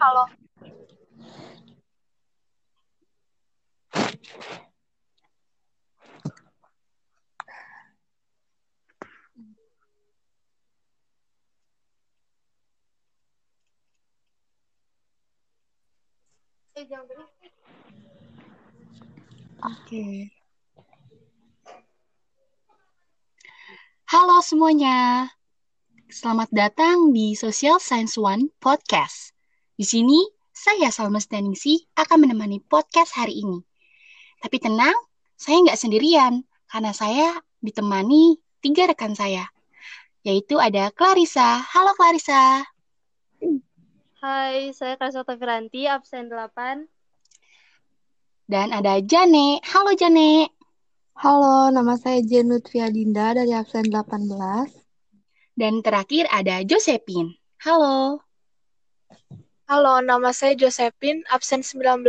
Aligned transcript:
Halo. 0.00 0.24
Oke. 19.60 20.32
Halo 24.08 24.40
semuanya. 24.40 25.28
Selamat 26.08 26.48
datang 26.56 27.12
di 27.12 27.36
Social 27.36 27.76
Science 27.76 28.16
One 28.16 28.48
Podcast. 28.64 29.36
Di 29.80 29.88
sini, 29.88 30.20
saya 30.52 30.92
Salma 30.92 31.24
Staningsi 31.24 31.88
akan 31.96 32.28
menemani 32.28 32.60
podcast 32.60 33.16
hari 33.16 33.40
ini. 33.40 33.64
Tapi 34.44 34.60
tenang, 34.60 34.92
saya 35.40 35.56
nggak 35.56 35.80
sendirian, 35.80 36.44
karena 36.68 36.92
saya 36.92 37.40
ditemani 37.64 38.36
tiga 38.60 38.92
rekan 38.92 39.16
saya, 39.16 39.48
yaitu 40.20 40.60
ada 40.60 40.92
Clarissa. 40.92 41.64
Halo 41.64 41.96
Clarissa. 41.96 42.60
Hai, 44.20 44.76
saya 44.76 45.00
Clarissa 45.00 45.24
Tafiranti, 45.24 45.88
absen 45.88 46.28
8. 46.28 46.84
Dan 48.52 48.76
ada 48.76 49.00
Jane. 49.00 49.64
Halo 49.64 49.96
Jane. 49.96 50.52
Halo, 51.16 51.72
nama 51.72 51.96
saya 51.96 52.20
Jenut 52.20 52.68
Fiadinda 52.68 53.32
dari 53.32 53.56
absen 53.56 53.88
18. 53.88 54.28
Dan 55.56 55.80
terakhir 55.80 56.28
ada 56.28 56.60
Josephine. 56.68 57.40
Halo. 57.64 58.20
Halo, 59.70 60.02
nama 60.02 60.34
saya 60.34 60.58
Josephine, 60.58 61.22
absen 61.30 61.62
19. 61.62 62.02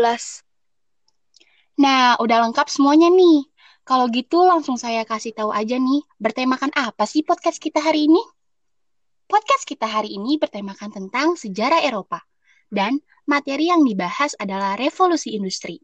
Nah, 1.78 2.18
udah 2.18 2.50
lengkap 2.50 2.66
semuanya 2.66 3.14
nih. 3.14 3.46
Kalau 3.86 4.10
gitu 4.10 4.42
langsung 4.42 4.82
saya 4.82 5.06
kasih 5.06 5.30
tahu 5.38 5.54
aja 5.54 5.78
nih, 5.78 6.02
bertemakan 6.18 6.74
apa 6.74 7.06
sih 7.06 7.22
podcast 7.22 7.62
kita 7.62 7.78
hari 7.78 8.10
ini? 8.10 8.18
Podcast 9.30 9.70
kita 9.70 9.86
hari 9.86 10.10
ini 10.10 10.42
bertemakan 10.42 10.90
tentang 10.90 11.38
sejarah 11.38 11.86
Eropa. 11.86 12.26
Dan 12.66 12.98
materi 13.30 13.70
yang 13.70 13.86
dibahas 13.86 14.34
adalah 14.42 14.74
revolusi 14.74 15.38
industri. 15.38 15.78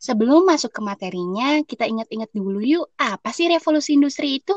Sebelum 0.00 0.48
masuk 0.48 0.72
ke 0.72 0.80
materinya, 0.80 1.60
kita 1.60 1.84
ingat-ingat 1.92 2.32
dulu 2.32 2.64
yuk, 2.64 2.88
apa 2.96 3.36
sih 3.36 3.52
revolusi 3.52 4.00
industri 4.00 4.40
itu? 4.40 4.56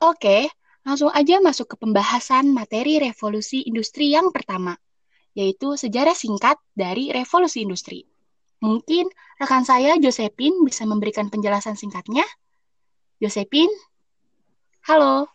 Oke, 0.00 0.48
langsung 0.88 1.12
aja 1.12 1.36
masuk 1.44 1.68
ke 1.68 1.84
pembahasan 1.84 2.48
materi 2.48 2.96
revolusi 2.96 3.60
industri 3.68 4.16
yang 4.16 4.32
pertama, 4.32 4.72
yaitu 5.36 5.76
sejarah 5.76 6.16
singkat 6.16 6.56
dari 6.72 7.12
revolusi 7.12 7.60
industri. 7.60 8.08
Mungkin 8.64 9.04
rekan 9.36 9.68
saya, 9.68 10.00
Josephine, 10.00 10.64
bisa 10.64 10.88
memberikan 10.88 11.28
penjelasan 11.28 11.76
singkatnya. 11.76 12.24
Josephine? 13.20 13.70
Halo? 14.88 15.28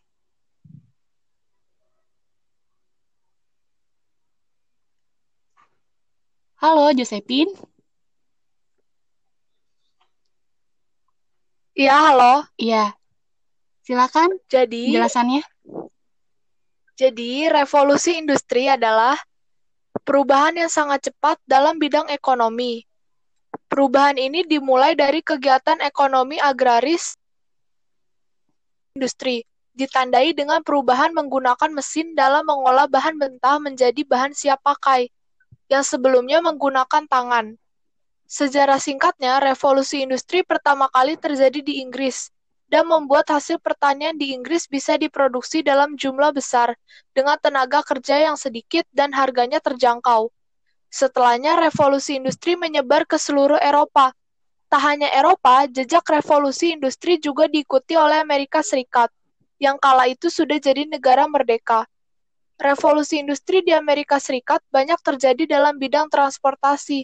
Halo, 6.57 6.89
Josephine? 6.97 7.53
Iya, 11.77 11.95
halo. 12.09 12.45
Iya. 12.57 12.97
Silakan 13.85 14.29
Jadi, 14.49 14.93
penjelasannya. 14.93 15.41
jadi 17.01 17.49
revolusi 17.49 18.13
industri 18.21 18.69
adalah 18.69 19.17
perubahan 20.11 20.59
yang 20.59 20.67
sangat 20.67 21.07
cepat 21.07 21.39
dalam 21.47 21.79
bidang 21.79 22.11
ekonomi. 22.11 22.83
Perubahan 23.71 24.19
ini 24.19 24.43
dimulai 24.43 24.91
dari 24.91 25.23
kegiatan 25.23 25.79
ekonomi 25.79 26.35
agraris 26.35 27.15
industri, 28.91 29.47
ditandai 29.71 30.35
dengan 30.35 30.67
perubahan 30.67 31.15
menggunakan 31.15 31.71
mesin 31.71 32.11
dalam 32.11 32.43
mengolah 32.43 32.91
bahan 32.91 33.15
mentah 33.15 33.55
menjadi 33.63 34.03
bahan 34.03 34.35
siap 34.35 34.59
pakai, 34.59 35.07
yang 35.71 35.87
sebelumnya 35.87 36.43
menggunakan 36.43 37.07
tangan. 37.07 37.55
Sejarah 38.27 38.83
singkatnya, 38.83 39.39
revolusi 39.39 40.03
industri 40.03 40.43
pertama 40.43 40.91
kali 40.91 41.15
terjadi 41.15 41.63
di 41.63 41.79
Inggris 41.79 42.35
dan 42.71 42.87
membuat 42.87 43.27
hasil 43.27 43.59
pertanian 43.59 44.15
di 44.15 44.31
Inggris 44.31 44.63
bisa 44.63 44.95
diproduksi 44.95 45.59
dalam 45.59 45.99
jumlah 45.99 46.31
besar 46.31 46.71
dengan 47.11 47.35
tenaga 47.35 47.83
kerja 47.83 48.31
yang 48.31 48.39
sedikit 48.39 48.87
dan 48.95 49.11
harganya 49.11 49.59
terjangkau. 49.59 50.31
Setelahnya, 50.87 51.59
revolusi 51.59 52.15
industri 52.15 52.55
menyebar 52.55 53.03
ke 53.03 53.19
seluruh 53.19 53.59
Eropa. 53.59 54.15
Tak 54.71 54.81
hanya 54.87 55.11
Eropa, 55.11 55.67
jejak 55.67 56.07
revolusi 56.07 56.71
industri 56.71 57.19
juga 57.19 57.51
diikuti 57.51 57.99
oleh 57.99 58.23
Amerika 58.23 58.63
Serikat, 58.63 59.11
yang 59.59 59.75
kala 59.75 60.07
itu 60.07 60.31
sudah 60.31 60.55
jadi 60.55 60.87
negara 60.87 61.27
merdeka. 61.27 61.83
Revolusi 62.55 63.19
industri 63.19 63.67
di 63.67 63.75
Amerika 63.75 64.15
Serikat 64.15 64.63
banyak 64.71 64.95
terjadi 65.03 65.43
dalam 65.59 65.75
bidang 65.75 66.07
transportasi, 66.07 67.03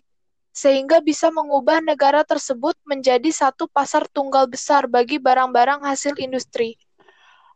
sehingga 0.58 1.06
bisa 1.06 1.30
mengubah 1.30 1.86
negara 1.86 2.26
tersebut 2.26 2.74
menjadi 2.90 3.30
satu 3.30 3.70
pasar 3.70 4.10
tunggal 4.10 4.50
besar 4.50 4.90
bagi 4.90 5.22
barang-barang 5.22 5.86
hasil 5.86 6.18
industri. 6.18 6.74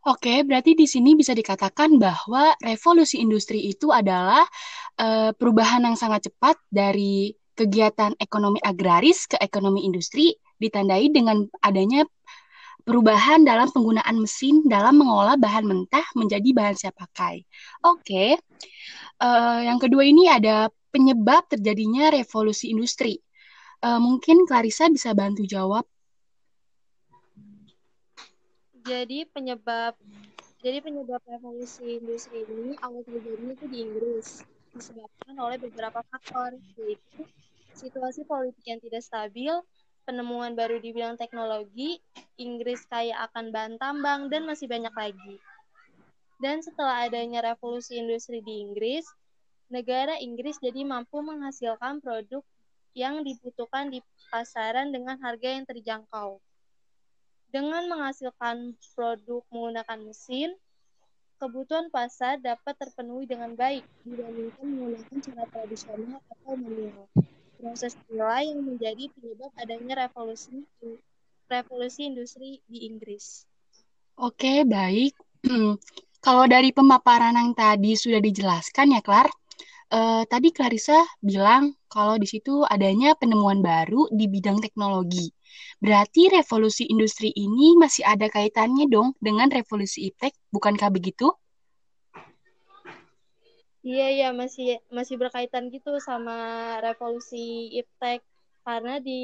Oke, 0.06 0.46
berarti 0.46 0.78
di 0.78 0.86
sini 0.86 1.18
bisa 1.18 1.34
dikatakan 1.34 1.98
bahwa 1.98 2.54
revolusi 2.62 3.18
industri 3.18 3.70
itu 3.70 3.90
adalah 3.90 4.46
uh, 5.02 5.34
perubahan 5.34 5.82
yang 5.82 5.98
sangat 5.98 6.30
cepat 6.30 6.58
dari 6.70 7.34
kegiatan 7.58 8.14
ekonomi 8.22 8.62
agraris 8.62 9.26
ke 9.26 9.38
ekonomi 9.38 9.82
industri, 9.86 10.34
ditandai 10.58 11.10
dengan 11.10 11.46
adanya 11.62 12.06
perubahan 12.82 13.46
dalam 13.46 13.70
penggunaan 13.70 14.18
mesin 14.18 14.66
dalam 14.66 14.98
mengolah 14.98 15.38
bahan 15.38 15.66
mentah 15.66 16.06
menjadi 16.18 16.50
bahan 16.50 16.74
siap 16.74 16.98
pakai. 16.98 17.46
Oke, 17.86 18.38
uh, 19.22 19.60
yang 19.62 19.78
kedua 19.78 20.02
ini 20.02 20.26
ada 20.26 20.66
penyebab 20.90 21.46
terjadinya 21.46 22.10
revolusi 22.10 22.74
industri. 22.74 23.22
Uh, 23.82 24.02
mungkin 24.02 24.44
Clarissa 24.44 24.90
bisa 24.90 25.14
bantu 25.14 25.46
jawab. 25.46 25.86
Jadi 28.82 29.30
penyebab 29.30 29.94
jadi 30.62 30.78
penyebab 30.78 31.22
revolusi 31.26 31.98
industri 31.98 32.46
ini 32.46 32.78
awal 32.82 33.02
terjadinya 33.02 33.54
itu 33.54 33.66
di 33.66 33.78
Inggris 33.82 34.46
disebabkan 34.74 35.34
oleh 35.38 35.58
beberapa 35.58 36.06
faktor 36.06 36.54
yaitu 36.78 37.26
situasi 37.74 38.22
politik 38.22 38.62
yang 38.62 38.78
tidak 38.78 39.02
stabil, 39.02 39.54
penemuan 40.06 40.54
baru 40.54 40.78
di 40.78 40.94
bidang 40.94 41.18
teknologi, 41.18 41.98
Inggris 42.38 42.86
kaya 42.86 43.26
akan 43.30 43.50
bahan 43.50 43.74
tambang 43.78 44.30
dan 44.30 44.46
masih 44.46 44.70
banyak 44.70 44.92
lagi. 44.94 45.34
Dan 46.42 46.58
setelah 46.58 47.06
adanya 47.06 47.54
revolusi 47.54 48.02
industri 48.02 48.42
di 48.42 48.66
Inggris, 48.66 49.06
negara 49.70 50.18
Inggris 50.18 50.58
jadi 50.58 50.82
mampu 50.82 51.22
menghasilkan 51.22 52.02
produk 52.02 52.42
yang 52.98 53.22
dibutuhkan 53.22 53.94
di 53.94 54.02
pasaran 54.26 54.90
dengan 54.90 55.22
harga 55.22 55.48
yang 55.54 55.62
terjangkau. 55.62 56.42
Dengan 57.54 57.86
menghasilkan 57.86 58.74
produk 58.90 59.46
menggunakan 59.54 59.98
mesin, 60.02 60.50
kebutuhan 61.38 61.94
pasar 61.94 62.42
dapat 62.42 62.74
terpenuhi 62.74 63.30
dengan 63.30 63.54
baik 63.54 63.86
dibandingkan 64.02 64.66
menggunakan 64.66 65.16
cara 65.22 65.46
tradisional 65.46 66.18
atau 66.26 66.58
manual. 66.58 67.06
Proses 67.62 67.94
inilah 68.10 68.42
yang 68.42 68.66
menjadi 68.66 69.06
penyebab 69.14 69.54
adanya 69.62 70.10
revolusi 70.10 70.66
revolusi 71.46 72.10
industri 72.10 72.58
di 72.66 72.90
Inggris. 72.90 73.46
Oke, 74.18 74.66
baik. 74.66 75.14
Kalau 76.22 76.46
dari 76.46 76.70
pemaparan 76.70 77.34
yang 77.34 77.50
tadi 77.50 77.98
sudah 77.98 78.22
dijelaskan 78.22 78.94
ya, 78.94 79.02
Clar, 79.02 79.26
uh, 79.90 80.22
tadi 80.30 80.54
Clarissa 80.54 81.02
bilang 81.18 81.74
kalau 81.90 82.14
di 82.14 82.30
situ 82.30 82.62
adanya 82.62 83.18
penemuan 83.18 83.58
baru 83.58 84.06
di 84.06 84.30
bidang 84.30 84.62
teknologi. 84.62 85.34
Berarti 85.82 86.30
revolusi 86.30 86.86
industri 86.86 87.34
ini 87.34 87.74
masih 87.74 88.06
ada 88.06 88.30
kaitannya 88.30 88.86
dong 88.86 89.18
dengan 89.18 89.50
revolusi 89.50 90.14
iptek, 90.14 90.30
bukankah 90.54 90.94
begitu? 90.94 91.26
Iya 93.82 94.06
iya 94.14 94.28
masih 94.30 94.78
masih 94.94 95.18
berkaitan 95.18 95.74
gitu 95.74 95.98
sama 95.98 96.38
revolusi 96.86 97.66
iptek 97.82 98.22
karena 98.62 99.02
di 99.02 99.18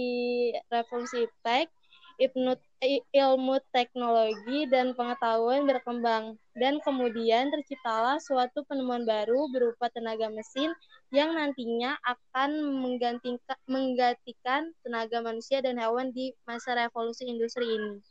revolusi 0.67 1.31
iptek 1.31 1.71
ilmu, 2.19 3.55
teknologi 3.71 4.67
dan 4.67 4.93
pengetahuan 4.99 5.65
berkembang 5.71 6.35
dan 6.59 6.83
kemudian 6.83 7.51
terciptalah 7.55 8.19
suatu 8.19 8.67
penemuan 8.67 9.07
baru 9.07 9.47
berupa 9.55 9.87
tenaga 9.95 10.27
mesin 10.27 10.75
yang 11.15 11.33
nantinya 11.33 11.95
akan 12.03 12.83
menggantikan, 12.83 13.59
menggantikan 13.71 14.75
tenaga 14.83 15.23
manusia 15.23 15.63
dan 15.63 15.79
hewan 15.79 16.11
di 16.11 16.35
masa 16.45 16.75
revolusi 16.75 17.25
industri 17.25 17.65
ini. 17.71 18.03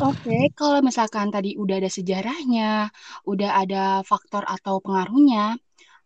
Oke, 0.00 0.54
kalau 0.54 0.80
misalkan 0.80 1.34
tadi 1.34 1.58
udah 1.58 1.82
ada 1.82 1.90
sejarahnya, 1.90 2.88
udah 3.26 3.50
ada 3.58 3.84
faktor 4.06 4.46
atau 4.46 4.78
pengaruhnya, 4.78 5.58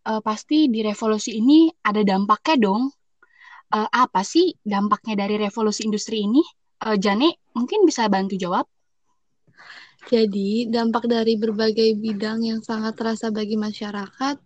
uh, 0.09 0.21
pasti 0.25 0.73
di 0.73 0.81
revolusi 0.81 1.37
ini 1.37 1.69
ada 1.85 2.01
dampaknya 2.01 2.57
dong. 2.69 2.83
Uh, 3.69 3.89
apa 3.93 4.25
sih 4.25 4.57
dampaknya 4.65 5.25
dari 5.25 5.37
revolusi 5.37 5.85
industri 5.85 6.25
ini? 6.25 6.41
Uh, 6.81 6.97
Jane, 6.97 7.37
mungkin 7.53 7.85
bisa 7.85 8.09
bantu 8.09 8.41
jawab? 8.41 8.65
Jadi, 10.09 10.73
dampak 10.73 11.05
dari 11.05 11.37
berbagai 11.37 11.99
bidang 12.01 12.41
yang 12.47 12.61
sangat 12.65 12.97
terasa 12.97 13.29
bagi 13.29 13.61
masyarakat 13.61 14.41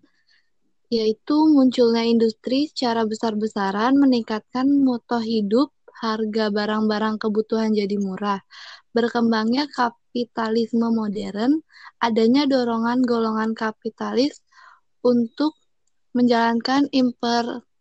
yaitu 0.93 1.49
munculnya 1.49 2.05
industri 2.05 2.69
secara 2.69 3.09
besar-besaran 3.09 3.97
meningkatkan 3.97 4.69
mutu 4.69 5.17
hidup, 5.25 5.73
harga 5.89 6.53
barang-barang 6.53 7.17
kebutuhan 7.17 7.73
jadi 7.73 7.97
murah, 7.97 8.45
berkembangnya 8.93 9.73
kapitalisme 9.73 10.93
modern, 10.93 11.65
adanya 11.97 12.45
dorongan 12.45 13.01
golongan 13.09 13.57
kapitalis 13.57 14.45
untuk 15.01 15.57
menjalankan 16.13 16.93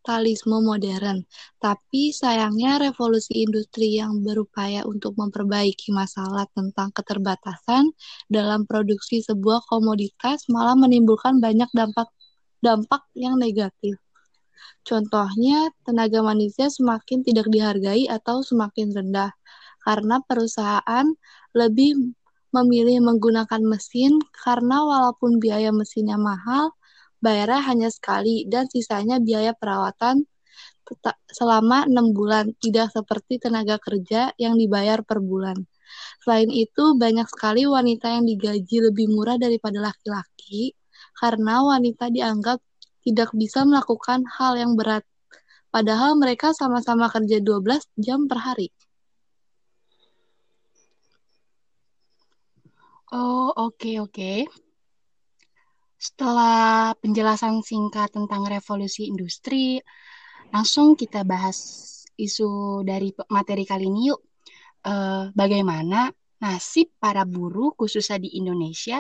imperialisme 0.01 0.57
modern. 0.65 1.21
Tapi 1.61 2.09
sayangnya 2.09 2.81
revolusi 2.81 3.45
industri 3.45 4.01
yang 4.01 4.25
berupaya 4.25 4.81
untuk 4.89 5.13
memperbaiki 5.13 5.93
masalah 5.93 6.49
tentang 6.57 6.89
keterbatasan 6.89 7.93
dalam 8.25 8.65
produksi 8.65 9.21
sebuah 9.21 9.61
komoditas 9.69 10.49
malah 10.49 10.73
menimbulkan 10.73 11.37
banyak 11.37 11.69
dampak 11.77 12.09
dampak 12.65 13.05
yang 13.13 13.37
negatif. 13.37 14.01
Contohnya, 14.81 15.69
tenaga 15.85 16.25
manusia 16.25 16.73
semakin 16.73 17.21
tidak 17.21 17.45
dihargai 17.53 18.09
atau 18.09 18.41
semakin 18.41 18.89
rendah 18.89 19.29
karena 19.85 20.17
perusahaan 20.25 21.05
lebih 21.53 22.17
memilih 22.49 22.99
menggunakan 23.05 23.61
mesin 23.61 24.17
karena 24.33 24.81
walaupun 24.81 25.37
biaya 25.37 25.69
mesinnya 25.69 26.17
mahal, 26.17 26.73
bayarnya 27.23 27.61
hanya 27.69 27.89
sekali 27.93 28.49
dan 28.49 28.67
sisanya 28.67 29.21
biaya 29.21 29.53
perawatan 29.55 30.25
selama 31.31 31.87
enam 31.87 32.11
bulan, 32.11 32.51
tidak 32.59 32.91
seperti 32.91 33.39
tenaga 33.39 33.79
kerja 33.79 34.35
yang 34.35 34.59
dibayar 34.59 34.99
per 35.05 35.23
bulan. 35.23 35.55
Selain 36.23 36.47
itu, 36.51 36.95
banyak 36.95 37.27
sekali 37.27 37.67
wanita 37.67 38.11
yang 38.11 38.25
digaji 38.27 38.91
lebih 38.91 39.07
murah 39.11 39.39
daripada 39.39 39.79
laki-laki 39.79 40.75
karena 41.15 41.63
wanita 41.63 42.11
dianggap 42.11 42.59
tidak 43.01 43.29
bisa 43.33 43.65
melakukan 43.65 44.23
hal 44.37 44.53
yang 44.59 44.77
berat, 44.77 45.03
padahal 45.73 46.13
mereka 46.19 46.53
sama-sama 46.53 47.09
kerja 47.09 47.41
12 47.41 47.87
jam 47.97 48.29
per 48.29 48.39
hari. 48.41 48.69
Oh, 53.11 53.51
oke, 53.51 53.75
okay, 53.75 53.95
oke. 53.99 54.11
Okay. 54.15 54.70
Setelah 56.01 56.97
penjelasan 56.97 57.61
singkat 57.61 58.09
tentang 58.09 58.49
revolusi 58.49 59.05
industri, 59.05 59.77
langsung 60.49 60.97
kita 60.97 61.21
bahas 61.21 61.57
isu 62.17 62.81
dari 62.81 63.13
materi 63.29 63.69
kali 63.69 63.85
ini 63.85 64.09
yuk. 64.09 64.21
Uh, 64.81 65.29
bagaimana 65.37 66.09
nasib 66.41 66.89
para 66.97 67.21
buruh 67.21 67.77
khususnya 67.77 68.17
di 68.17 68.33
Indonesia 68.33 68.97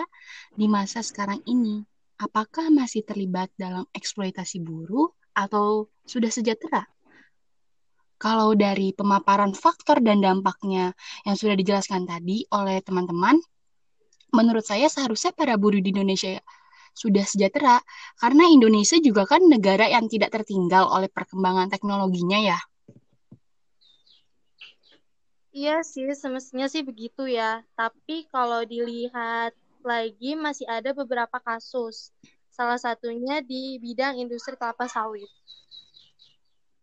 di 0.53 0.69
masa 0.69 1.01
sekarang 1.01 1.41
ini? 1.49 1.81
apakah 2.21 2.69
masih 2.69 3.01
terlibat 3.01 3.49
dalam 3.57 3.89
eksploitasi 3.97 4.61
buruh 4.61 5.09
atau 5.33 5.89
sudah 6.05 6.29
sejahtera? 6.29 6.85
Kalau 8.21 8.53
dari 8.53 8.93
pemaparan 8.93 9.57
faktor 9.57 9.97
dan 10.05 10.21
dampaknya 10.21 10.93
yang 11.25 11.33
sudah 11.33 11.57
dijelaskan 11.57 12.05
tadi 12.05 12.45
oleh 12.53 12.77
teman-teman, 12.85 13.41
menurut 14.29 14.61
saya 14.61 14.85
seharusnya 14.85 15.33
para 15.33 15.57
buruh 15.57 15.81
di 15.81 15.89
Indonesia 15.89 16.37
sudah 16.91 17.23
sejahtera 17.23 17.79
karena 18.19 18.47
Indonesia 18.51 18.99
juga 18.99 19.23
kan 19.25 19.41
negara 19.47 19.87
yang 19.87 20.05
tidak 20.11 20.35
tertinggal 20.35 20.87
oleh 20.91 21.07
perkembangan 21.07 21.71
teknologinya 21.71 22.39
ya. 22.39 22.59
Iya 25.51 25.83
sih, 25.83 26.07
semestinya 26.15 26.71
sih 26.71 26.79
begitu 26.79 27.27
ya. 27.27 27.59
Tapi 27.75 28.23
kalau 28.31 28.63
dilihat 28.63 29.51
lagi 29.83 30.31
masih 30.39 30.63
ada 30.63 30.95
beberapa 30.95 31.43
kasus. 31.43 32.15
Salah 32.47 32.79
satunya 32.79 33.43
di 33.43 33.75
bidang 33.83 34.15
industri 34.15 34.55
kelapa 34.55 34.87
sawit. 34.87 35.27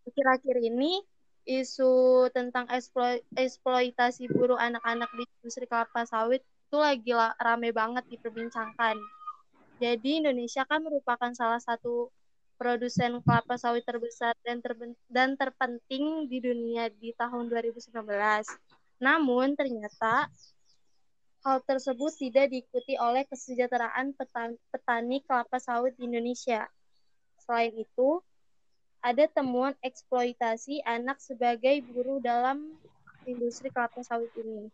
Akhir-akhir 0.04 0.56
ini 0.68 1.00
isu 1.48 2.28
tentang 2.36 2.68
eksplo 2.68 3.16
eksploitasi 3.32 4.28
buruh 4.28 4.60
anak-anak 4.60 5.08
di 5.16 5.24
industri 5.40 5.64
kelapa 5.64 6.04
sawit 6.04 6.44
itu 6.44 6.76
lagi 6.76 7.12
rame 7.40 7.72
banget 7.72 8.04
diperbincangkan. 8.12 9.00
Jadi 9.78 10.22
Indonesia 10.22 10.66
kan 10.66 10.82
merupakan 10.82 11.30
salah 11.34 11.62
satu 11.62 12.10
produsen 12.58 13.22
kelapa 13.22 13.54
sawit 13.54 13.86
terbesar 13.86 14.34
dan, 14.42 14.58
dan 15.06 15.38
terpenting 15.38 16.26
di 16.26 16.42
dunia 16.42 16.90
di 16.90 17.14
tahun 17.14 17.46
2019. 17.46 17.94
Namun 18.98 19.54
ternyata 19.54 20.26
Hal 21.46 21.62
tersebut 21.62 22.10
tidak 22.18 22.50
diikuti 22.50 22.98
oleh 22.98 23.22
kesejahteraan 23.30 24.10
petani 24.74 25.22
kelapa 25.22 25.62
sawit 25.62 25.94
di 25.94 26.10
Indonesia. 26.10 26.66
Selain 27.38 27.70
itu, 27.78 28.18
ada 28.98 29.24
temuan 29.30 29.78
eksploitasi 29.78 30.82
anak 30.82 31.22
sebagai 31.22 31.78
buruh 31.86 32.18
dalam 32.18 32.74
industri 33.22 33.70
kelapa 33.70 34.02
sawit 34.02 34.34
ini. 34.34 34.66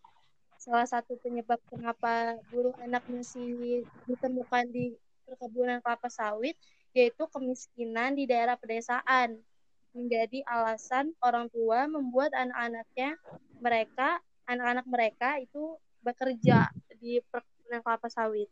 Salah 0.64 0.88
satu 0.88 1.20
penyebab 1.20 1.61
kenapa 1.69 2.40
buruh 2.49 2.72
anak 2.81 3.05
masih 3.05 3.84
ditemukan 4.08 4.64
di 4.72 4.96
perkebunan 5.28 5.84
kelapa 5.84 6.08
sawit 6.08 6.56
yaitu 6.96 7.28
kemiskinan 7.28 8.16
di 8.16 8.25
daerah 8.25 8.56
pedesaan 8.56 9.44
menjadi 9.93 10.40
alasan 10.49 11.12
orang 11.20 11.52
tua 11.52 11.84
membuat 11.84 12.32
anak-anaknya 12.32 13.12
mereka 13.61 14.25
anak-anak 14.49 14.87
mereka 14.88 15.28
itu 15.37 15.76
bekerja 16.00 16.72
di 16.96 17.20
perkebunan 17.28 17.84
kelapa 17.84 18.08
sawit. 18.08 18.49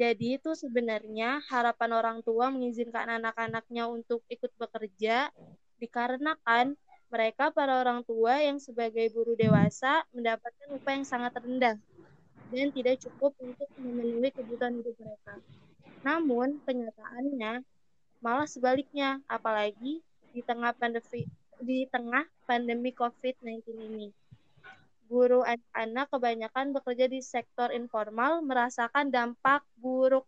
Jadi 0.00 0.40
itu 0.40 0.56
sebenarnya 0.56 1.44
harapan 1.44 1.92
orang 1.92 2.18
tua 2.24 2.48
mengizinkan 2.48 3.20
anak-anaknya 3.20 3.84
untuk 3.84 4.24
ikut 4.32 4.48
bekerja 4.56 5.28
dikarenakan 5.76 6.72
mereka 7.12 7.52
para 7.52 7.84
orang 7.84 8.00
tua 8.08 8.40
yang 8.40 8.56
sebagai 8.56 9.12
buruh 9.12 9.36
dewasa 9.36 10.00
mendapatkan 10.16 10.68
upah 10.80 10.92
yang 10.96 11.04
sangat 11.04 11.36
rendah 11.36 11.76
dan 12.48 12.68
tidak 12.72 12.96
cukup 13.04 13.36
untuk 13.44 13.68
memenuhi 13.76 14.32
kebutuhan 14.32 14.80
hidup 14.80 14.96
mereka. 14.96 15.34
Namun 16.00 16.56
kenyataannya 16.64 17.60
malah 18.24 18.48
sebaliknya, 18.48 19.20
apalagi 19.28 20.00
di 20.32 20.40
tengah 20.40 20.72
pandemi 20.72 21.28
di 21.62 21.86
tengah 21.86 22.26
pandemi 22.48 22.90
COVID-19 22.96 23.62
ini 23.76 24.08
guru 25.06 25.44
anak-anak 25.44 26.08
kebanyakan 26.08 26.72
bekerja 26.72 27.06
di 27.06 27.20
sektor 27.20 27.68
informal 27.68 28.40
merasakan 28.40 29.12
dampak 29.12 29.60
buruk 29.76 30.24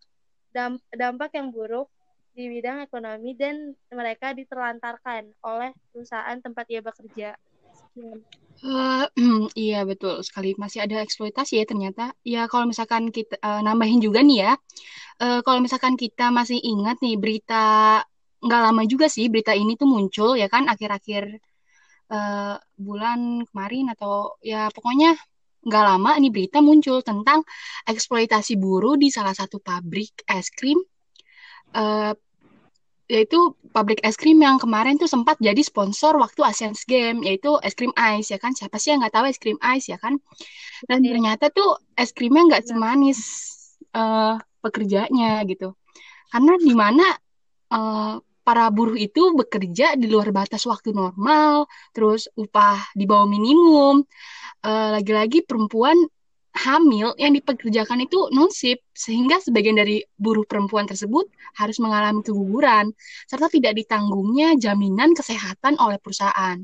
dampak 0.92 1.32
yang 1.32 1.49
buruk 1.49 1.88
di 2.35 2.50
bidang 2.50 2.83
ekonomi 2.83 3.38
dan 3.38 3.73
mereka 3.95 4.35
diterlantarkan 4.35 5.31
oleh 5.47 5.71
perusahaan 5.95 6.38
tempat 6.43 6.67
ia 6.67 6.83
bekerja. 6.83 7.38
Uh, 8.62 9.07
iya 9.55 9.87
betul 9.87 10.19
sekali 10.26 10.59
masih 10.59 10.83
ada 10.83 10.99
eksploitasi 10.99 11.62
ya 11.62 11.64
ternyata. 11.64 12.11
Ya 12.26 12.50
kalau 12.50 12.67
misalkan 12.67 13.14
kita 13.14 13.38
uh, 13.38 13.62
nambahin 13.62 14.03
juga 14.03 14.21
nih 14.26 14.50
ya, 14.50 14.53
uh, 15.23 15.41
kalau 15.47 15.62
misalkan 15.62 15.95
kita 15.95 16.35
masih 16.35 16.59
ingat 16.59 16.99
nih 16.99 17.14
berita 17.14 18.03
nggak 18.45 18.61
lama 18.61 18.83
juga 18.85 19.09
sih 19.09 19.33
berita 19.33 19.57
ini 19.57 19.73
tuh 19.81 19.88
muncul 19.88 20.37
ya 20.37 20.53
kan 20.53 20.69
akhir-akhir 20.69 21.41
uh, 22.12 22.61
bulan 22.76 23.49
kemarin 23.49 23.88
atau 23.88 24.37
ya 24.45 24.69
pokoknya 24.69 25.17
nggak 25.64 25.85
lama 25.88 26.11
ini 26.21 26.29
berita 26.29 26.61
muncul 26.61 27.00
tentang 27.00 27.41
eksploitasi 27.88 28.61
buruh 28.61 29.00
di 29.00 29.09
salah 29.09 29.33
satu 29.33 29.64
pabrik 29.64 30.12
es 30.29 30.53
krim 30.53 30.76
uh, 31.75 32.12
yaitu 33.04 33.52
pabrik 33.76 34.00
es 34.00 34.16
krim 34.16 34.40
yang 34.40 34.57
kemarin 34.57 34.97
tuh 34.97 35.04
sempat 35.04 35.37
jadi 35.37 35.61
sponsor 35.61 36.16
waktu 36.16 36.40
Asian 36.40 36.73
Games 36.88 37.21
yaitu 37.21 37.52
es 37.61 37.76
krim 37.76 37.93
ice 37.93 38.33
ya 38.33 38.40
kan 38.40 38.57
siapa 38.57 38.81
sih 38.81 38.97
yang 38.97 39.04
nggak 39.04 39.12
tahu 39.12 39.28
es 39.28 39.37
krim 39.37 39.61
ice 39.61 39.93
ya 39.93 40.00
kan 40.00 40.16
dan 40.88 41.04
iya. 41.04 41.12
ternyata 41.12 41.52
tuh 41.52 41.76
es 42.00 42.16
krimnya 42.16 42.49
nggak 42.49 42.62
iya. 42.64 42.69
semanis 42.73 43.21
uh, 43.93 44.40
pekerjanya 44.64 45.45
gitu 45.45 45.76
karena 46.33 46.57
di 46.57 46.73
mana 46.73 47.07
uh, 47.76 48.16
para 48.45 48.69
buruh 48.69 48.95
itu 48.95 49.33
bekerja 49.33 49.97
di 49.97 50.07
luar 50.07 50.28
batas 50.31 50.69
waktu 50.69 50.93
normal, 50.93 51.64
terus 51.97 52.28
upah 52.37 52.93
di 52.93 53.09
bawah 53.09 53.25
minimum. 53.25 54.04
Eh, 54.64 54.88
lagi-lagi 55.00 55.45
uh, 55.45 55.47
perempuan 55.49 55.97
hamil 56.54 57.18
yang 57.18 57.34
dipekerjakan 57.34 58.06
itu 58.06 58.30
non-sip, 58.30 58.78
sehingga 58.94 59.42
sebagian 59.42 59.75
dari 59.75 60.06
buruh 60.14 60.46
perempuan 60.46 60.87
tersebut 60.87 61.26
harus 61.58 61.82
mengalami 61.82 62.23
keguguran, 62.23 62.94
serta 63.26 63.50
tidak 63.50 63.75
ditanggungnya 63.75 64.54
jaminan 64.54 65.12
kesehatan 65.18 65.75
oleh 65.82 65.99
perusahaan. 65.99 66.62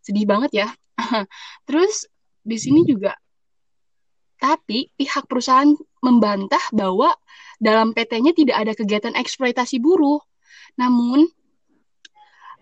Sedih 0.00 0.24
banget 0.24 0.64
ya. 0.64 0.68
terus 1.68 2.08
di 2.42 2.56
sini 2.58 2.82
juga 2.82 3.14
Tapi 4.38 4.86
pihak 4.94 5.26
perusahaan 5.26 5.66
membantah 5.98 6.62
bahwa 6.70 7.10
dalam 7.58 7.90
PT-nya 7.90 8.30
tidak 8.38 8.56
ada 8.62 8.70
kegiatan 8.70 9.18
eksploitasi 9.18 9.82
buruh. 9.82 10.22
Namun 10.78 11.26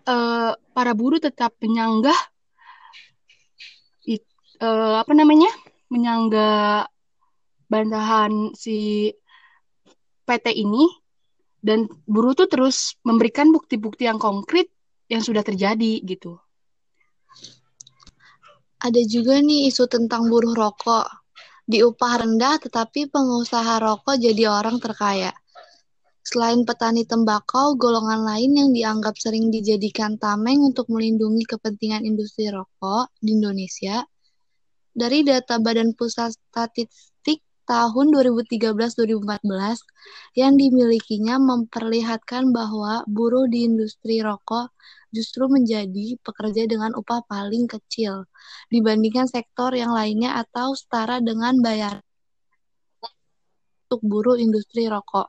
uh, 0.08 0.56
para 0.72 0.96
buruh 0.96 1.20
tetap 1.20 1.52
menyanggah 1.60 2.16
uh, 4.60 5.04
apa 5.04 5.12
namanya? 5.12 5.52
Menyanggah 5.92 6.90
bantahan 7.66 8.54
si 8.54 9.10
PT 10.26 10.54
ini 10.54 10.86
dan 11.62 11.90
buruh 12.06 12.34
tuh 12.34 12.46
terus 12.46 12.94
memberikan 13.02 13.50
bukti-bukti 13.50 14.06
yang 14.06 14.22
konkret 14.22 14.70
yang 15.06 15.22
sudah 15.22 15.42
terjadi 15.42 16.02
gitu. 16.02 16.38
Ada 18.82 19.02
juga 19.08 19.40
nih 19.40 19.70
isu 19.72 19.88
tentang 19.88 20.28
buruh 20.30 20.52
rokok. 20.52 21.06
Di 21.66 21.82
upah 21.82 22.22
rendah 22.22 22.62
tetapi 22.62 23.10
pengusaha 23.10 23.82
rokok 23.82 24.14
jadi 24.14 24.46
orang 24.46 24.78
terkaya. 24.78 25.34
Selain 26.26 26.66
petani 26.66 27.06
tembakau, 27.06 27.78
golongan 27.78 28.26
lain 28.26 28.50
yang 28.54 28.70
dianggap 28.74 29.14
sering 29.14 29.50
dijadikan 29.50 30.18
tameng 30.18 30.58
untuk 30.58 30.90
melindungi 30.90 31.46
kepentingan 31.46 32.02
industri 32.02 32.50
rokok 32.50 33.10
di 33.22 33.38
Indonesia, 33.38 34.02
dari 34.96 35.20
data 35.20 35.60
Badan 35.60 35.92
Pusat 35.92 36.40
Statistik 36.40 37.44
tahun 37.68 38.16
2013-2014 38.16 40.40
yang 40.40 40.56
dimilikinya 40.56 41.36
memperlihatkan 41.36 42.48
bahwa 42.48 43.04
buruh 43.04 43.44
di 43.44 43.68
industri 43.68 44.24
rokok 44.24 44.72
justru 45.12 45.52
menjadi 45.52 46.16
pekerja 46.24 46.64
dengan 46.64 46.96
upah 46.96 47.20
paling 47.28 47.68
kecil 47.68 48.24
dibandingkan 48.72 49.28
sektor 49.28 49.76
yang 49.76 49.92
lainnya 49.92 50.40
atau 50.40 50.72
setara 50.72 51.20
dengan 51.20 51.60
bayar 51.60 52.00
untuk 53.86 54.00
buruh 54.00 54.40
industri 54.40 54.88
rokok. 54.88 55.28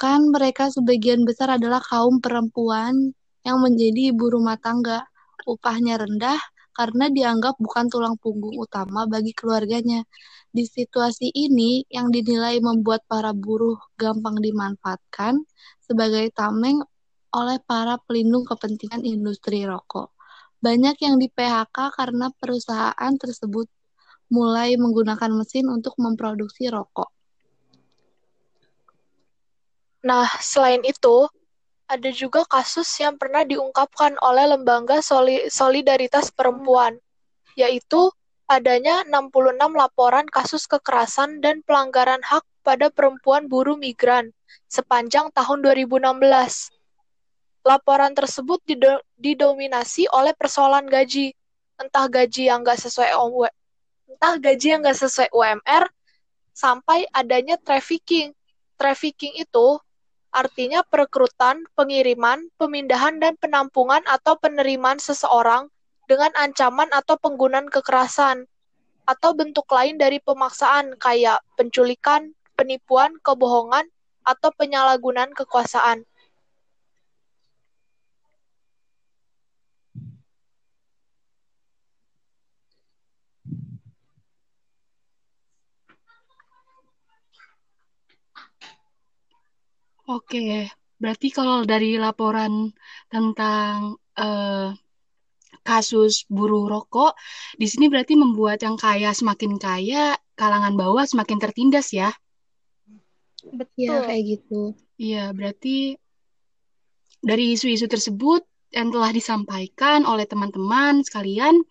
Kan 0.00 0.32
mereka 0.32 0.72
sebagian 0.72 1.28
besar 1.28 1.58
adalah 1.58 1.82
kaum 1.82 2.24
perempuan 2.24 3.12
yang 3.44 3.60
menjadi 3.60 4.14
ibu 4.14 4.32
rumah 4.32 4.56
tangga. 4.56 5.04
Upahnya 5.44 6.00
rendah 6.00 6.40
karena 6.80 7.12
dianggap 7.12 7.60
bukan 7.60 7.92
tulang 7.92 8.16
punggung 8.16 8.56
utama 8.56 9.04
bagi 9.04 9.36
keluarganya. 9.36 10.00
Di 10.48 10.64
situasi 10.64 11.28
ini 11.28 11.84
yang 11.92 12.08
dinilai 12.08 12.56
membuat 12.64 13.04
para 13.04 13.36
buruh 13.36 13.76
gampang 14.00 14.40
dimanfaatkan 14.40 15.44
sebagai 15.84 16.32
tameng 16.32 16.80
oleh 17.36 17.60
para 17.68 18.00
pelindung 18.08 18.48
kepentingan 18.48 19.04
industri 19.04 19.68
rokok. 19.68 20.08
Banyak 20.64 20.96
yang 21.04 21.20
di 21.20 21.28
PHK 21.28 21.92
karena 21.92 22.32
perusahaan 22.32 23.12
tersebut 23.20 23.68
mulai 24.32 24.80
menggunakan 24.80 25.36
mesin 25.36 25.68
untuk 25.68 25.92
memproduksi 26.00 26.72
rokok. 26.72 27.12
Nah, 30.00 30.24
selain 30.40 30.80
itu, 30.80 31.28
ada 31.90 32.10
juga 32.14 32.46
kasus 32.46 32.86
yang 33.02 33.18
pernah 33.18 33.42
diungkapkan 33.42 34.14
oleh 34.22 34.46
Lembaga 34.54 35.02
Solidaritas 35.50 36.30
Perempuan, 36.30 37.02
yaitu 37.58 38.14
adanya 38.46 39.02
66 39.10 39.58
laporan 39.74 40.22
kasus 40.30 40.70
kekerasan 40.70 41.42
dan 41.42 41.66
pelanggaran 41.66 42.22
hak 42.22 42.46
pada 42.62 42.94
perempuan 42.94 43.50
buruh 43.50 43.74
migran 43.74 44.30
sepanjang 44.70 45.34
tahun 45.34 45.66
2016. 45.66 46.70
Laporan 47.66 48.14
tersebut 48.14 48.62
didominasi 49.18 50.06
oleh 50.14 50.30
persoalan 50.38 50.86
gaji, 50.86 51.34
entah 51.74 52.06
gaji 52.06 52.54
yang 52.54 52.62
nggak 52.62 52.78
sesuai 52.78 53.10
entah 54.14 54.34
gaji 54.38 54.78
yang 54.78 54.80
nggak 54.86 54.94
sesuai 54.94 55.34
UMR, 55.34 55.90
sampai 56.54 57.02
adanya 57.10 57.58
trafficking. 57.58 58.30
Trafficking 58.78 59.34
itu 59.42 59.82
artinya 60.30 60.82
perekrutan, 60.86 61.66
pengiriman, 61.74 62.50
pemindahan, 62.58 63.18
dan 63.18 63.34
penampungan 63.38 64.02
atau 64.06 64.38
penerimaan 64.38 64.98
seseorang 64.98 65.70
dengan 66.10 66.34
ancaman 66.38 66.90
atau 66.90 67.14
penggunaan 67.18 67.70
kekerasan, 67.70 68.50
atau 69.06 69.30
bentuk 69.34 69.66
lain 69.70 69.98
dari 69.98 70.18
pemaksaan 70.22 70.98
kayak 70.98 71.42
penculikan, 71.54 72.34
penipuan, 72.58 73.14
kebohongan, 73.22 73.86
atau 74.26 74.50
penyalahgunaan 74.54 75.34
kekuasaan. 75.34 76.06
Oke, 90.10 90.66
berarti 90.98 91.30
kalau 91.30 91.62
dari 91.62 91.94
laporan 91.94 92.74
tentang 93.06 93.94
uh, 94.18 94.74
kasus 95.62 96.26
buruh 96.26 96.66
rokok, 96.66 97.14
di 97.54 97.70
sini 97.70 97.86
berarti 97.86 98.18
membuat 98.18 98.66
yang 98.66 98.74
kaya 98.74 99.14
semakin 99.14 99.54
kaya, 99.54 100.18
kalangan 100.34 100.74
bawah 100.74 101.06
semakin 101.06 101.38
tertindas 101.38 101.94
ya? 101.94 102.10
Betul. 103.54 103.86
Ya, 103.86 104.02
kayak 104.02 104.24
gitu. 104.26 104.74
Iya, 104.98 105.24
berarti 105.30 105.94
dari 107.22 107.54
isu-isu 107.54 107.86
tersebut 107.86 108.42
yang 108.74 108.90
telah 108.90 109.14
disampaikan 109.14 110.02
oleh 110.02 110.26
teman-teman 110.26 111.06
sekalian, 111.06 111.62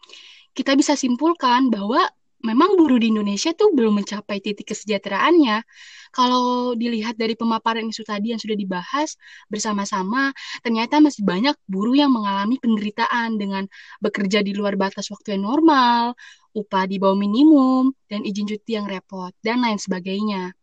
kita 0.55 0.79
bisa 0.79 0.95
simpulkan 0.95 1.67
bahwa 1.67 2.07
memang 2.39 2.79
buruh 2.79 2.99
di 2.99 3.11
Indonesia 3.11 3.51
tuh 3.51 3.75
belum 3.75 4.03
mencapai 4.03 4.39
titik 4.39 4.71
kesejahteraannya. 4.71 5.63
Kalau 6.09 6.73
dilihat 6.73 7.19
dari 7.19 7.37
pemaparan 7.37 7.85
isu 7.85 8.01
tadi 8.07 8.33
yang 8.33 8.41
sudah 8.41 8.57
dibahas 8.57 9.19
bersama-sama, 9.51 10.33
ternyata 10.65 10.97
masih 11.03 11.21
banyak 11.21 11.53
buruh 11.69 11.93
yang 11.93 12.09
mengalami 12.09 12.57
penderitaan 12.57 13.37
dengan 13.37 13.67
bekerja 14.01 14.41
di 14.41 14.55
luar 14.57 14.79
batas 14.79 15.11
waktu 15.13 15.37
yang 15.37 15.45
normal, 15.45 16.17
upah 16.55 16.83
di 16.89 16.97
bawah 16.97 17.17
minimum, 17.19 17.93
dan 18.09 18.25
izin 18.25 18.49
cuti 18.49 18.79
yang 18.79 18.89
repot, 18.89 19.35
dan 19.45 19.61
lain 19.61 19.77
sebagainya. 19.77 20.55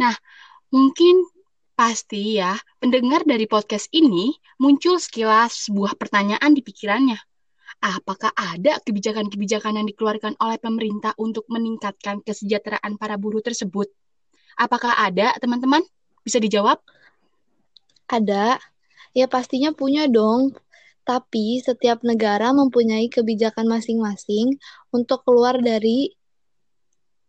Nah, 0.00 0.14
mungkin 0.74 1.22
pasti 1.78 2.42
ya, 2.42 2.58
pendengar 2.82 3.22
dari 3.22 3.46
podcast 3.46 3.86
ini 3.94 4.34
muncul 4.58 4.98
sekilas 4.98 5.70
sebuah 5.70 5.94
pertanyaan 5.94 6.52
di 6.56 6.62
pikirannya 6.64 7.18
apakah 7.82 8.30
ada 8.38 8.78
kebijakan-kebijakan 8.86 9.82
yang 9.82 9.86
dikeluarkan 9.90 10.38
oleh 10.38 10.56
pemerintah 10.62 11.18
untuk 11.18 11.50
meningkatkan 11.50 12.22
kesejahteraan 12.22 12.94
para 12.94 13.18
buruh 13.18 13.42
tersebut? 13.42 13.90
Apakah 14.54 14.94
ada, 15.02 15.34
teman-teman? 15.42 15.82
Bisa 16.22 16.38
dijawab? 16.38 16.78
Ada. 18.06 18.62
Ya 19.12 19.26
pastinya 19.26 19.74
punya 19.74 20.06
dong. 20.06 20.54
Tapi 21.02 21.58
setiap 21.58 22.06
negara 22.06 22.54
mempunyai 22.54 23.10
kebijakan 23.10 23.66
masing-masing 23.66 24.62
untuk 24.94 25.26
keluar 25.26 25.58
dari 25.58 26.14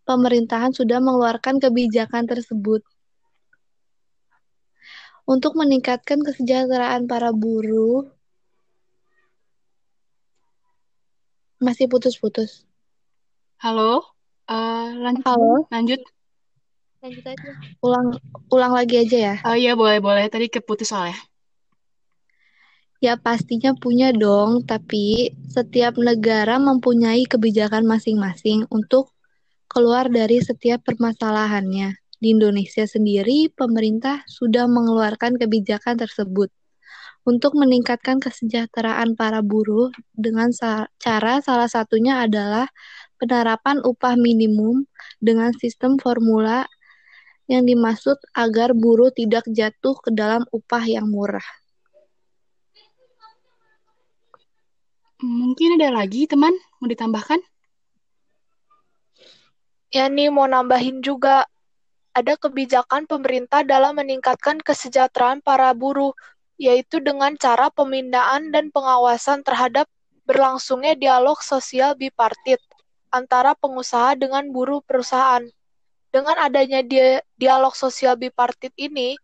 pemerintahan 0.05 0.69
sudah 0.69 1.01
mengeluarkan 1.01 1.57
kebijakan 1.57 2.29
tersebut. 2.29 2.85
Untuk 5.25 5.57
meningkatkan 5.57 6.21
kesejahteraan 6.21 7.09
para 7.09 7.33
buruh, 7.33 8.12
Masih 11.63 11.87
putus-putus. 11.87 12.67
Halo? 13.63 14.03
Uh, 14.51 14.99
lanjut. 14.99 15.23
Halo? 15.23 15.63
Lanjut. 15.71 16.03
Lanjut 16.99 17.23
aja. 17.23 17.49
Ulang 17.79 18.19
ulang 18.51 18.75
lagi 18.75 18.99
aja 18.99 19.17
ya. 19.31 19.35
Oh 19.47 19.55
iya, 19.55 19.71
boleh-boleh. 19.71 20.27
Tadi 20.27 20.51
keputus 20.51 20.91
soalnya. 20.91 21.15
Ya 22.99 23.15
pastinya 23.15 23.71
punya 23.79 24.11
dong, 24.11 24.67
tapi 24.67 25.31
setiap 25.47 25.95
negara 25.95 26.59
mempunyai 26.59 27.23
kebijakan 27.31 27.87
masing-masing 27.87 28.67
untuk 28.67 29.15
keluar 29.71 30.11
dari 30.11 30.43
setiap 30.43 30.83
permasalahannya. 30.83 31.95
Di 32.19 32.27
Indonesia 32.35 32.83
sendiri, 32.83 33.47
pemerintah 33.55 34.19
sudah 34.27 34.67
mengeluarkan 34.67 35.39
kebijakan 35.39 35.95
tersebut 35.95 36.51
untuk 37.23 37.55
meningkatkan 37.55 38.19
kesejahteraan 38.19 39.15
para 39.15 39.39
buruh 39.39 39.91
dengan 40.11 40.51
sa 40.51 40.91
cara 40.99 41.39
salah 41.39 41.71
satunya 41.71 42.19
adalah 42.23 42.67
penerapan 43.15 43.79
upah 43.79 44.19
minimum 44.19 44.83
dengan 45.23 45.55
sistem 45.55 45.95
formula 45.95 46.67
yang 47.47 47.63
dimaksud 47.63 48.19
agar 48.35 48.75
buruh 48.75 49.11
tidak 49.15 49.47
jatuh 49.47 49.95
ke 49.99 50.11
dalam 50.11 50.43
upah 50.51 50.83
yang 50.83 51.07
murah. 51.07 51.43
Mungkin 55.23 55.79
ada 55.79 56.03
lagi 56.03 56.27
teman 56.27 56.51
mau 56.83 56.87
ditambahkan? 56.91 57.39
Ya 59.95 60.11
nih 60.11 60.27
mau 60.27 60.43
nambahin 60.43 60.99
juga 60.99 61.47
ada 62.11 62.35
kebijakan 62.35 63.07
pemerintah 63.07 63.63
dalam 63.63 63.95
meningkatkan 63.95 64.59
kesejahteraan 64.59 65.39
para 65.39 65.71
buruh 65.71 66.11
yaitu 66.57 67.01
dengan 67.01 67.33
cara 67.37 67.73
pembinaan 67.73 68.53
dan 68.53 68.69
pengawasan 68.69 69.41
terhadap 69.41 69.89
berlangsungnya 70.23 70.95
dialog 70.95 71.39
sosial 71.43 71.97
bipartit 71.97 72.61
antara 73.13 73.53
pengusaha 73.53 74.17
dengan 74.17 74.49
buruh 74.49 74.81
perusahaan. 74.81 75.45
Dengan 76.13 76.37
adanya 76.37 76.85
dia, 76.85 77.25
dialog 77.37 77.73
sosial 77.73 78.17
bipartit 78.17 78.73
ini, 78.77 79.17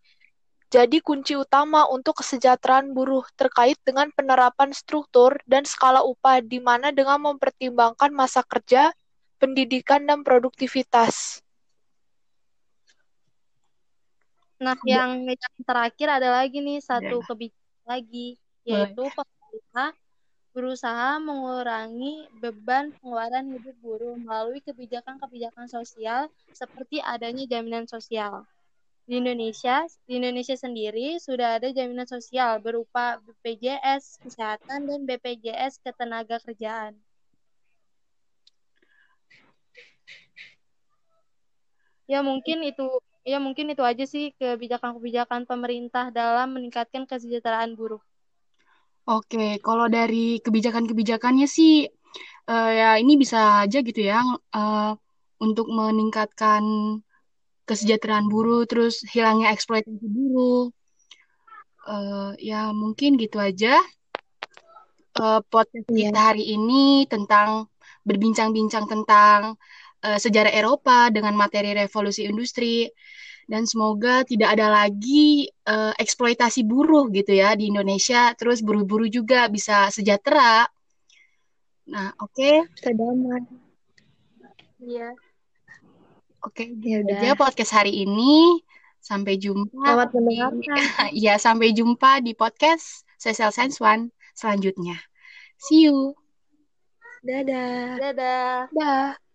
jadi 0.70 1.02
kunci 1.02 1.34
utama 1.34 1.86
untuk 1.90 2.22
kesejahteraan 2.22 2.94
buruh 2.94 3.26
terkait 3.34 3.74
dengan 3.82 4.06
penerapan 4.14 4.70
struktur 4.70 5.34
dan 5.46 5.66
skala 5.66 6.06
upah 6.06 6.38
di 6.38 6.62
mana 6.62 6.94
dengan 6.94 7.18
mempertimbangkan 7.26 8.14
masa 8.14 8.46
kerja, 8.46 8.94
pendidikan, 9.42 10.06
dan 10.06 10.22
produktivitas. 10.22 11.42
Nah, 14.60 14.76
yang, 14.84 15.24
yang 15.24 15.54
terakhir 15.64 16.08
ada 16.20 16.28
lagi 16.36 16.60
nih 16.60 16.84
satu 16.84 17.24
ya. 17.24 17.26
kebijakan 17.26 17.84
lagi, 17.88 18.28
yaitu 18.68 19.02
pemerintah 19.08 19.90
berusaha 20.52 21.16
mengurangi 21.16 22.28
beban 22.36 22.92
pengeluaran 23.00 23.56
hidup 23.56 23.76
buruh 23.80 24.20
melalui 24.20 24.60
kebijakan-kebijakan 24.60 25.64
sosial 25.70 26.28
seperti 26.52 27.00
adanya 27.00 27.48
jaminan 27.48 27.88
sosial 27.88 28.44
di 29.10 29.18
Indonesia, 29.18 29.82
di 30.06 30.22
Indonesia 30.22 30.54
sendiri 30.54 31.18
sudah 31.18 31.58
ada 31.58 31.66
jaminan 31.74 32.06
sosial 32.06 32.62
berupa 32.62 33.18
BPJS 33.18 34.22
Kesehatan 34.22 34.86
dan 34.86 35.02
BPJS 35.02 35.82
Ketenagakerjaan. 35.82 36.94
Ya 42.06 42.22
mungkin 42.22 42.62
itu 42.66 42.86
ya 43.30 43.38
mungkin 43.38 43.70
itu 43.70 43.86
aja 43.86 44.02
sih 44.02 44.34
kebijakan-kebijakan 44.34 45.46
pemerintah 45.46 46.10
dalam 46.10 46.58
meningkatkan 46.58 47.06
kesejahteraan 47.06 47.78
buruh. 47.78 48.02
Oke, 49.06 49.62
kalau 49.62 49.86
dari 49.86 50.42
kebijakan-kebijakannya 50.42 51.46
sih 51.46 51.86
uh, 52.50 52.70
ya 52.74 52.98
ini 52.98 53.14
bisa 53.14 53.62
aja 53.62 53.78
gitu 53.86 54.02
ya 54.02 54.18
uh, 54.54 54.92
untuk 55.38 55.70
meningkatkan 55.70 56.62
kesejahteraan 57.70 58.26
buruh, 58.26 58.66
terus 58.66 59.06
hilangnya 59.06 59.54
eksploitasi 59.54 60.06
buruh. 60.10 60.74
Uh, 61.80 62.36
ya 62.36 62.76
mungkin 62.76 63.16
gitu 63.16 63.40
aja 63.40 63.80
uh, 65.16 65.40
podcast 65.48 65.88
yeah. 65.90 66.12
kita 66.12 66.20
hari 66.20 66.44
ini 66.44 67.08
tentang 67.08 67.66
berbincang-bincang 68.04 68.84
tentang 68.84 69.56
uh, 70.04 70.18
sejarah 70.18 70.52
Eropa 70.52 71.08
dengan 71.12 71.36
materi 71.36 71.72
revolusi 71.72 72.24
industri 72.26 72.88
dan 73.50 73.66
semoga 73.66 74.22
tidak 74.22 74.54
ada 74.54 74.70
lagi 74.70 75.50
uh, 75.66 75.90
eksploitasi 75.98 76.62
buruh 76.62 77.10
gitu 77.10 77.34
ya 77.34 77.58
di 77.58 77.66
Indonesia 77.66 78.30
terus 78.38 78.62
buruh-buruh 78.62 79.10
juga 79.10 79.50
bisa 79.50 79.90
sejahtera. 79.90 80.70
Nah, 81.90 82.14
oke, 82.22 82.30
okay. 82.30 82.56
bisa 82.70 82.94
damai. 82.94 83.42
Iya. 84.80 85.10
Oke, 86.40 86.72
ya 86.80 87.04
udah. 87.04 87.18
aja 87.20 87.34
podcast 87.36 87.74
hari 87.74 88.06
ini. 88.06 88.64
Sampai 89.00 89.40
jumpa. 89.40 89.74
Selamat 89.74 90.08
mendengarkan. 90.12 90.76
ya, 91.24 91.40
sampai 91.40 91.72
jumpa 91.72 92.20
di 92.24 92.32
podcast 92.36 93.02
Social 93.16 93.52
Science 93.52 93.80
One 93.80 94.12
selanjutnya. 94.32 94.96
See 95.60 95.88
you. 95.88 96.16
Dadah. 97.20 98.00
Dadah. 98.00 98.72
Dadah. 98.72 99.29